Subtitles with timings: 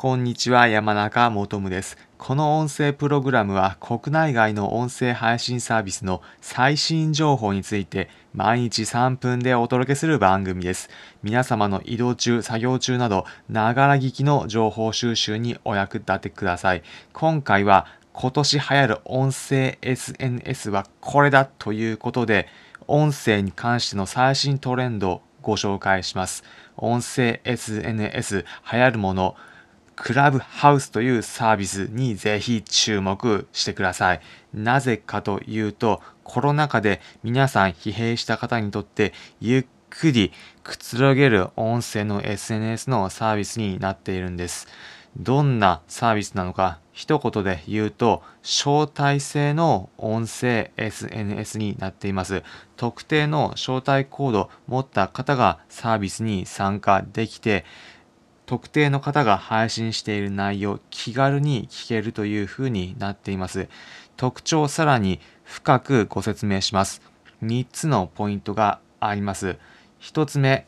[0.00, 1.98] こんにちは、山中もとむです。
[2.18, 10.88] この音声プログラムは国内外の音声配信サービスの最新情報について毎日3分でお届けする番組です。
[11.24, 16.84] 皆様の移動中、作業中など、ながら聞きの情報収集にお役立てください。
[17.12, 22.46] 今回は今年流行る音声 SNS はこれだということで、
[22.86, 26.44] 音声に関しての最新トレンドをご紹介します。
[26.76, 29.34] 音声 SNS 流行るもの、
[30.00, 34.20] クラブハウスというサービスにぜひ注目してください。
[34.54, 44.68] なぜかというと、コロナ禍で皆さん疲弊した方にとってゆっくりくつろげる音声の SNS のサービスになっているんです。
[45.16, 52.44] どんなサービスなのか一言で言うと招待制の音声 SNS になっています
[52.76, 57.64] 特定の招待コードを持った方がサービスに参加できて
[58.48, 63.68] 特定の方が配信している内容気軽に聞けるというふうになっています。
[64.16, 67.02] 特徴をさらに深くご説明します。
[67.44, 69.58] 3つのポイントがあります。
[70.00, 70.66] 1つ目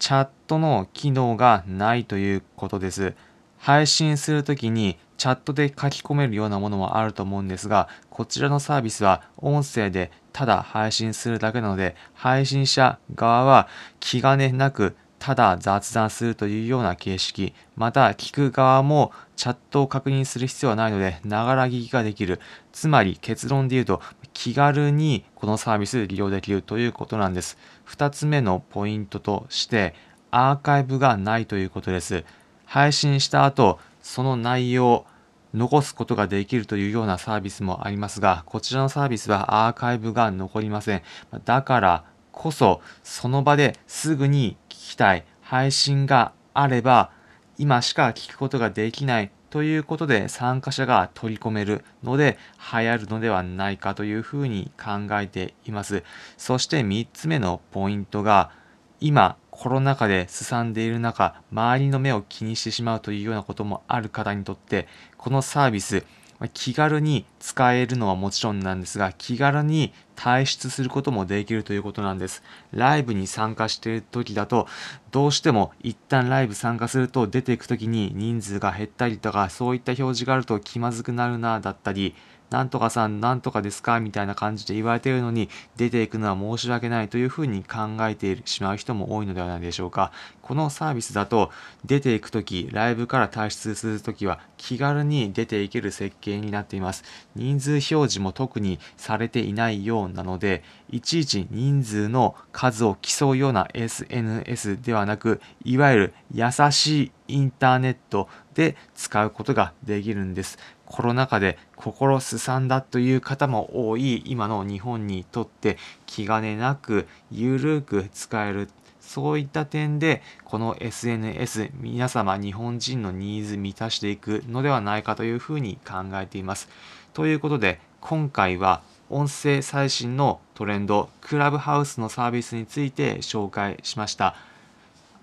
[0.00, 3.14] チャットの機能がないということです。
[3.58, 13.68] 配信するときにチャットで書き込めるようなものもあると思うんですが、こちらのサービスは音声でただ配信するだけなので、配信者側は
[14.00, 22.40] 気兼ねなくただ雑談するというような形式、また聞く側もチャットを確認する必要はないので、ながら聞きができる。
[22.72, 24.00] つまり結論で言うと、
[24.32, 27.58] 気軽にこのサービス利用できるということなんです。
[27.84, 29.94] 二つ目のポイントとして、
[30.30, 32.24] アーカイブがないということです。
[32.64, 35.06] 配信した後、その内容を
[35.52, 41.02] 残すことができるというようなサービスもありますが、こちらのサービスはアーカイブが残りません。
[41.44, 47.10] だからこそ、その場ですぐに聞きたい配信があれば、
[47.58, 52.38] 今しか聞くことができないということで参加者が取り込めるので
[52.72, 56.04] 流行るのではないかというふうに考えています。
[56.36, 58.52] そして3つ目のポイントが
[59.00, 66.06] 今コロナ禍で進んでいる中、周りの目を気にしてしまうというようなこともある方にとって、このサービス、
[66.48, 72.42] 気軽に使えるのはもちろんなんですが、気軽に退出することもできるということなんです。
[72.72, 74.66] ライブに参加している時だと、
[75.10, 82.14] どうしても一旦ライブ参加すると出ていく時に人数が減ったりとか、そういった表示があると気まずくなるな、だったり、
[82.50, 90.12] なんとかさん、なんとかですかみたいな感じで言われているのに、出ていくのは申し訳ないというふうに考えてしまう人も多いのではないでしょうか。
[90.42, 91.50] このサービスだと、
[91.84, 97.04] 出ていくとき、ライブから退出するときは、気軽に出ていける設計になっています。
[97.36, 110.58] 人数表示も特にされていないようなので、いちいち人数の数を競うような SNS ではなく、いわゆる優しいインターネットで使うことができるんです。
[110.90, 118.68] コロナ禍で心すさんだという方も多い今の日本にとって気兼ねなくゆるく使える
[119.00, 126.68] そういった点でこの SNS 皆様日本人のニーズ満たしていくのではないかというふうに考えています。
[127.14, 134.34] ということで今回は音声最新のトレンドクラブハウスのサービスについて紹介しました。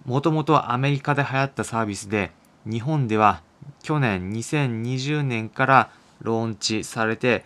[0.06, 2.32] もともとアメリカで流行ったサービスで
[2.66, 3.42] 日本では
[3.84, 5.90] 去年2020年から
[6.22, 7.46] ローンチされて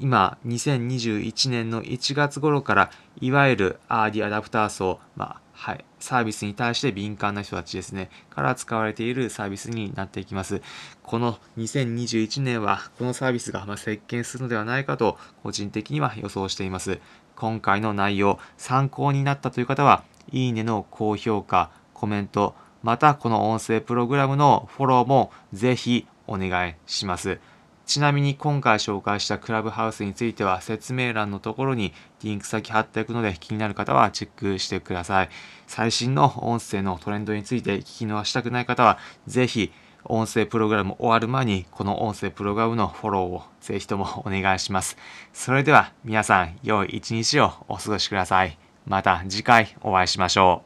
[0.00, 10.60] 今2021年の1月頃からいわゆるアーディアダプター層、まあはい、サービスに対して敏感な人たちですねから使われているサービスになっていきます。
[11.02, 17.00] この2021年はこのサービスがま席巻するのではないかと個人的には予想しています。
[17.36, 22.54] 今回の内容参考になったという方はいいねの高評価コメント
[22.86, 27.40] またこの音声プログラムのフォローもぜひお願いします。
[27.84, 31.92] ちなみに今回紹介したクラブハウスについては説明欄のところに
[32.22, 35.30] リンク先貼っておくので気になる方はチェックしてください。
[35.66, 39.72] 最新の音声のトレンドについて聞き逃したくない方はぜひ
[40.04, 44.96] 音声プログラム終わる前にこの音声プログラムのフォローをぜひともお願いします。
[45.32, 48.56] それでは皆さん良い一日をお過ごしください。
[48.86, 50.65] また次回お会いしましょう。